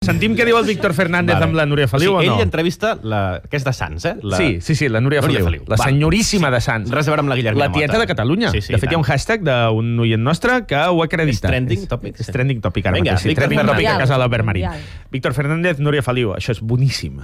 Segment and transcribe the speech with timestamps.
[0.00, 1.44] Sentim què diu el Víctor Fernández Vale.
[1.50, 2.36] amb la Núria Feliu o sigui, o no?
[2.38, 3.42] Ell entrevista la...
[3.44, 4.12] que és de Sants, eh?
[4.24, 4.38] La...
[4.38, 5.50] Sí, sí, sí, la Núria, Núria Feliu.
[5.50, 5.64] Feliu.
[5.68, 5.84] La Va.
[5.90, 6.88] senyoríssima de Sants.
[6.88, 8.00] Res a veure amb la Guillermina La tieta Mota.
[8.00, 8.48] de Catalunya.
[8.54, 9.04] Sí, sí, de fet, hi ha tant.
[9.04, 11.36] un hashtag d'un oient nostre que ho acredita.
[11.36, 12.30] És trending topic, És, sí.
[12.30, 13.26] és trending topic ara Vinga, mateix.
[13.26, 13.76] Sí, Víctor trending Fernández.
[13.84, 14.64] topic a casa de l'Albert Marín.
[14.70, 15.06] Mundial.
[15.12, 16.32] Víctor Fernández, Núria Feliu.
[16.32, 17.20] Això és boníssim.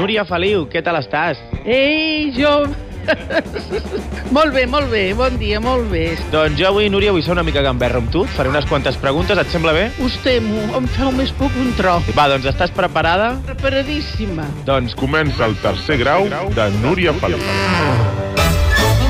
[0.00, 1.44] Núria Feliu, què tal estàs?
[1.66, 2.62] Ei, jo...
[4.36, 6.04] molt bé, molt bé, bon dia, molt bé.
[6.32, 8.24] Doncs jo avui, Núria, vull ser una mica gamberro amb tu.
[8.36, 9.88] Faré unes quantes preguntes, et sembla bé?
[10.04, 11.98] Us temo, em feu més poc un tro.
[12.16, 13.32] Va, doncs estàs preparada?
[13.48, 14.46] Preparadíssima.
[14.68, 17.40] Doncs Comença el tercer grau de Núria Feliu.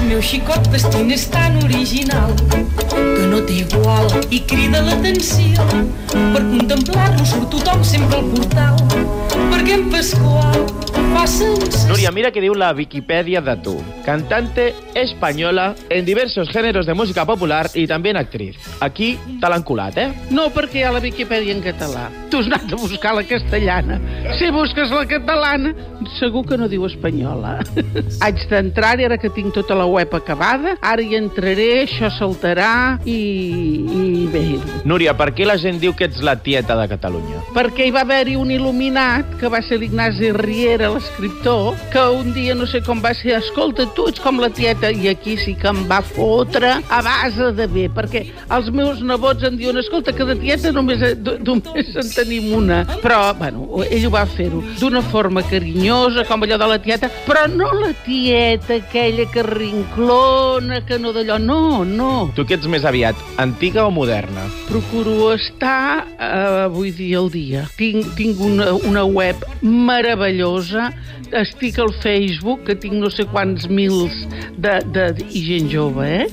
[0.00, 2.32] El meu xicot vestit és tan original
[2.90, 5.66] que no té igual i crida l'atenció.
[6.14, 10.66] Per contemplar-lo surt tothom sempre al portal perquè en Pasqual
[11.10, 11.88] fa sensació.
[11.90, 13.74] Núria, mira què diu la Viquipèdia de tu.
[14.06, 18.56] Cantante española en diversos géneros de música popular i també en actriz.
[18.80, 20.08] Aquí te l'han colat, eh?
[20.30, 22.08] No, perquè hi ha la Viquipèdia en català.
[22.30, 23.98] Tu has anat a buscar la castellana.
[24.38, 25.74] Si busques la catalana,
[26.18, 27.58] segur que no diu espanyola.
[28.24, 30.76] Haig d'entrar-hi ara que tinc tota la web acabada.
[30.86, 33.18] Ara hi entraré, això saltarà i...
[33.90, 34.46] i bé,
[34.86, 37.42] Núria, per què la gent diu que ets la tieta de Catalunya?
[37.54, 42.54] perquè hi va haver-hi un il·luminat, que va ser l'Ignasi Riera, l'escriptor, que un dia
[42.56, 45.70] no sé com va ser, escolta, tu ets com la tieta, i aquí sí que
[45.70, 48.24] em va fotre a base de bé, perquè
[48.56, 51.02] els meus nebots em diuen, escolta, que de tieta només,
[51.46, 52.82] només en tenim una.
[53.04, 57.46] Però, bueno, ell ho va fer-ho d'una forma carinyosa, com allò de la tieta, però
[57.50, 62.12] no la tieta aquella que rinclona, que no d'allò, no, no.
[62.36, 64.46] Tu que ets més aviat, antiga o moderna?
[64.68, 67.64] Procuro estar, eh, vull dir, al dia.
[67.78, 70.90] Tinc, tinc una, una web meravellosa,
[71.36, 74.16] estic al Facebook, que tinc no sé quants mils
[74.58, 76.26] de, de, i gent jove, eh?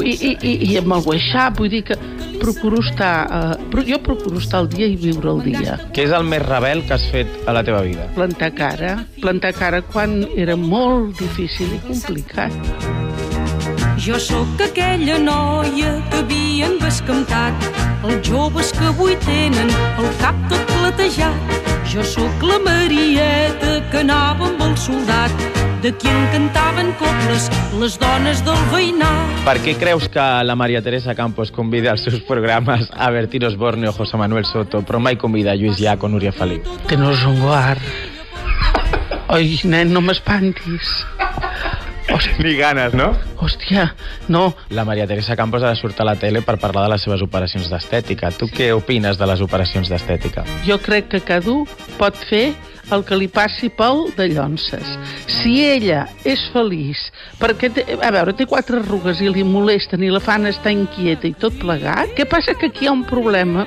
[0.00, 1.98] I, i, i, i amb el WhatsApp, vull dir que
[2.40, 3.14] procuro estar...
[3.30, 5.76] Eh, però jo procuro estar al dia i viure el dia.
[5.94, 8.08] Què és el més rebel que has fet a la teva vida?
[8.16, 12.56] Plantar cara, plantar cara quan era molt difícil i complicat.
[14.00, 17.66] Jo sóc aquella noia que havien bescantat
[18.00, 21.69] els joves que avui tenen el cap tot platejat.
[21.90, 25.32] Jo sóc la Marieta que anava amb el soldat
[25.82, 27.48] de qui en cantaven cobles
[27.80, 29.40] les dones del veïnat.
[29.42, 33.90] Per què creus que la Maria Teresa Campos convida als seus programes a Bertín Osborne
[33.90, 36.62] o José Manuel Soto, però mai convida a Lluís Llach o Núria Feliu?
[36.86, 37.82] Que no és un guard.
[39.34, 40.94] Oi, nen, no m'espantis.
[42.40, 43.10] Ni ganes, no?
[43.40, 43.94] Hòstia,
[44.28, 47.04] no, La Maria Teresa Campos ha de sortir a la tele per parlar de les
[47.06, 48.32] seves operacions d'estètica.
[48.36, 50.44] Tu què opines de les operacions d'estètica?
[50.66, 51.64] jo crec que cada un
[51.98, 52.52] pot fer
[52.90, 54.86] el que li passi pel de llonces.
[55.30, 57.06] Si ella és feliç,
[57.38, 61.28] perquè, té, a veure, té quatre arrugues i li molesten i la fan estar inquieta
[61.30, 62.56] i tot plegat, què passa?
[62.58, 63.66] Que aquí hi ha un problema.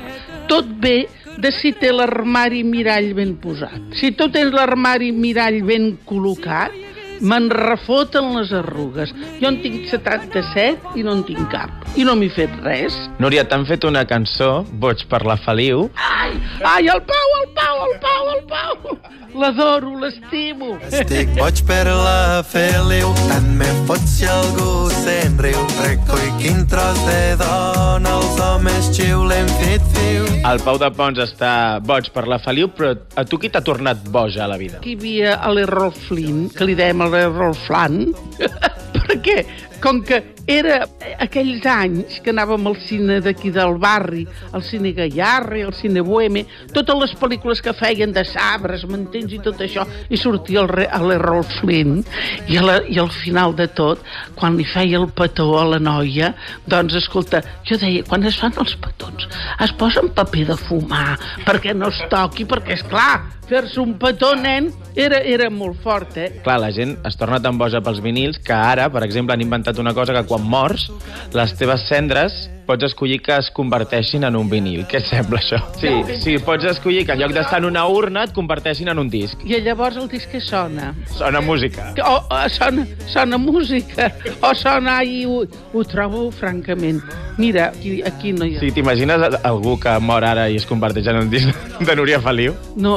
[0.51, 1.05] Tot bé
[1.39, 3.95] de si té l'armari mirall ben posat.
[3.97, 6.75] Si tu tens l'armari mirall ben col·locat,
[7.23, 9.13] me'n refoten les arrugues.
[9.39, 11.71] Jo en tinc 77 i no en tinc cap.
[11.95, 12.95] I no m'he fet res.
[13.23, 15.87] Núria, t'han fet una cançó, Boig per la Feliu.
[15.95, 16.35] Ai,
[16.75, 18.97] ai, el Pau, el Pau, el Pau, el Pau.
[19.33, 20.75] L'adoro, l'estimo.
[20.91, 25.63] Estic boig per la Feliu, tant me fot si algú se'n riu.
[25.81, 30.02] Recoi quin tros de dona, els homes xiulen fit fiu.
[30.43, 34.01] El Pau de Pons està boig per la Feliu, però a tu qui t'ha tornat
[34.11, 34.81] boja a la vida?
[34.83, 38.09] Hi havia l'Errol Flynn, que li dèiem l'Errol Flan,
[38.97, 39.37] perquè
[39.79, 40.81] com que era
[41.23, 46.43] aquells anys que anàvem al cine d'aquí del barri, al cine Gallarri, al cine Boheme,
[46.73, 50.99] totes les pel·lícules que feien de sabres, m'entens, i tot això, i sortia el a
[51.03, 52.01] l'Errol Flynn,
[52.47, 54.03] i, a la, i al final de tot,
[54.35, 56.33] quan li feia el petó a la noia,
[56.67, 59.29] doncs, escolta, jo deia, quan es fan els petons,
[59.63, 61.15] es posen paper de fumar,
[61.47, 66.17] perquè no es toqui, perquè, és clar, fer-se un petó, nen, era, era molt fort,
[66.17, 66.29] eh?
[66.45, 69.79] Clar, la gent es torna tan boja pels vinils que ara, per exemple, han inventat
[69.81, 70.89] una cosa que quan mors,
[71.37, 74.85] les teves cendres pots escollir que es converteixin en un vinil.
[74.87, 75.57] Què et sembla, això?
[75.81, 75.89] Sí,
[76.23, 79.41] sí, pots escollir que en lloc d'estar en una urna et converteixin en un disc.
[79.43, 80.93] I llavors el disc que sona?
[81.11, 81.89] Sona música.
[82.07, 84.07] O, o sona, sona música,
[84.47, 85.41] o sona i ho,
[85.73, 87.03] ho trobo francament.
[87.37, 88.61] Mira, aquí, aquí no hi ha...
[88.63, 91.51] Sí, t'imagines a- algú que mor ara i es converteix en un disc
[91.83, 92.55] de Núria Feliu?
[92.77, 92.95] No,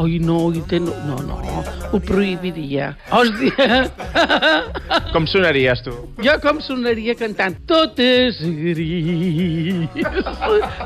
[0.00, 1.36] oi, no, oi, té, no, no,
[1.66, 2.92] no, ho prohibiria.
[3.10, 3.66] Hòstia!
[5.12, 5.92] Com sonaries, tu?
[6.24, 10.04] Jo com sonaria cantant Tot és gris,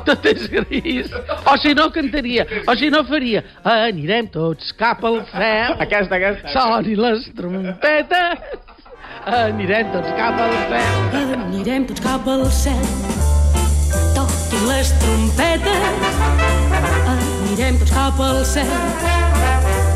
[0.07, 1.11] tot és gris.
[1.47, 6.51] O si no cantaria, o si no faria Anirem tots cap al cel, Aquesta, aquesta.
[6.53, 8.39] soni les trompetes,
[9.37, 10.91] anirem tots cap al cel.
[11.37, 12.83] Anirem tots cap al cel.
[14.15, 14.31] Toc,
[14.67, 16.21] les trompetes,
[17.13, 18.73] anirem tots cap al cel,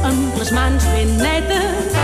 [0.07, 1.98] amb les mans ben netes.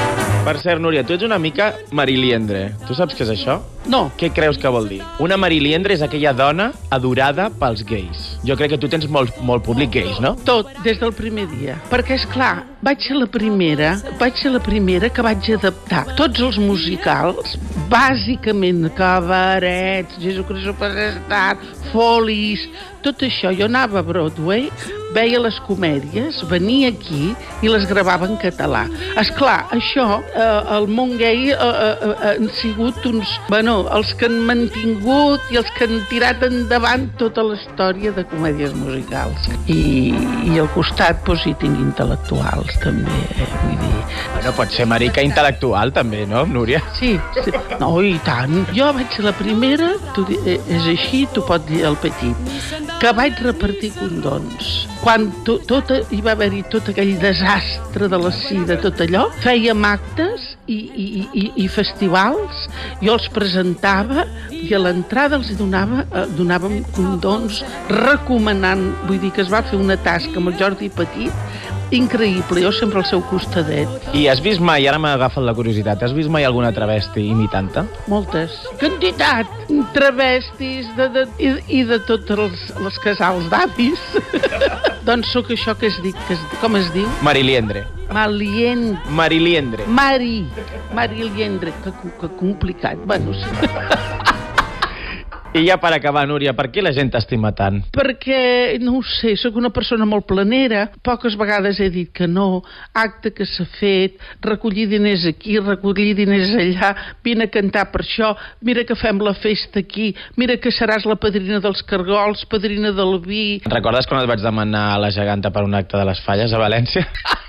[0.47, 2.69] Per cert, Núria, tu ets una mica mariliendre.
[2.87, 3.57] Tu saps què és això?
[3.87, 5.01] No, Què creus que vol dir?
[5.23, 8.23] Una mariliendre és aquella dona adorada pels gais.
[8.47, 10.35] Jo crec que tu tens molt, molt públic gais, no?
[10.47, 11.75] tot, des del primer dia.
[11.91, 16.43] Perquè, és clar, vaig ser la primera, vaig ser la primera que vaig adaptar tots
[16.43, 17.57] els musicals,
[17.91, 21.57] bàsicament cabarets, Jesucrist Superstar,
[21.91, 22.67] folis,
[23.03, 23.51] tot això.
[23.55, 24.67] Jo anava a Broadway,
[25.15, 27.31] veia les comèdies, venia aquí
[27.63, 28.85] i les gravava en català.
[29.19, 33.37] És clar, això, eh, el món gay eh, eh, eh, han sigut uns...
[33.47, 38.25] Bueno, els que han mantingut i els que han tirat endavant tota la història de
[38.31, 39.49] comèdies musicals.
[39.71, 40.13] I,
[40.47, 43.49] i al costat, doncs, hi tinc intel·lectuals, també, eh?
[43.63, 43.93] vull dir...
[44.33, 46.81] Bueno, pot ser marica intel·lectual, també, no, Núria?
[46.99, 47.53] Sí, sí.
[47.81, 48.59] No, i tant.
[48.75, 52.53] Jo vaig ser la primera, tu, eh, és així, tu pot dir el petit,
[53.01, 54.87] que vaig repartir condons.
[55.07, 59.85] Quan to, tot, hi va haver-hi tot aquell desastre de la sida, tot allò, fèiem
[59.87, 62.65] actes i, i, i, i festivals,
[62.99, 67.61] jo els presentava i a l'entrada els donava, eh, donàvem condons
[67.93, 72.71] recomanant, vull dir que es va fer una tasca amb el Jordi Petit increïble, jo
[72.75, 73.89] sempre al seu costadet.
[74.17, 77.85] I has vist mai, ara m'ha agafat la curiositat, has vist mai alguna travesti imitant-te?
[78.11, 78.55] Moltes.
[78.81, 79.51] Quantitat.
[79.95, 84.03] Travestis de, de, i, i de tots els, els casals d'avis.
[85.07, 87.07] doncs sóc això que es dic, que es, com es diu?
[87.25, 87.85] Mariliendre.
[88.13, 88.93] Malient.
[89.11, 89.87] Mariliendre.
[89.87, 90.45] Mari.
[90.95, 91.73] Mari Liendre.
[91.83, 91.91] Que,
[92.21, 93.03] que complicat.
[93.05, 94.15] Bueno, sí.
[95.57, 97.79] I ja per acabar, Núria, per què la gent t'estima tant?
[97.95, 100.83] Perquè, no ho sé, sóc una persona molt planera.
[101.03, 102.61] Poques vegades he dit que no.
[102.93, 106.91] Acte que s'ha fet, recollir diners aquí, recollir diners allà,
[107.25, 111.17] vine a cantar per això, mira que fem la festa aquí, mira que seràs la
[111.17, 115.65] padrina dels cargols, padrina del vi, Recordes quan et vaig demanar a la geganta per
[115.65, 117.07] un acte de les falles a València?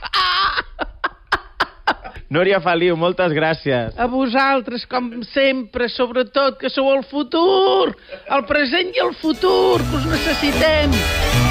[2.29, 3.95] Núria Feliu, moltes gràcies.
[3.97, 7.95] A vosaltres, com sempre, sobretot, que sou el futur,
[8.29, 11.48] el present i el futur, que us necessitem.